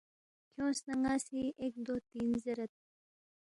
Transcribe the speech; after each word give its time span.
کھیونگس 0.53 0.79
نہ 0.87 0.93
ن٘ا 1.01 1.13
سی 1.25 1.41
ایک 1.61 1.73
دو 1.85 1.95
تین 2.09 2.29
زیرید 2.43 2.71